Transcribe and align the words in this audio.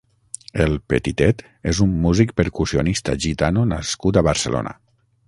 El 0.63 0.71
Petitet 0.93 1.43
és 1.73 1.81
un 1.85 1.93
músic 2.05 2.33
percussionista 2.41 3.17
gitano 3.27 3.67
nascut 3.75 4.19
a 4.23 4.29
Barcelona. 4.33 4.73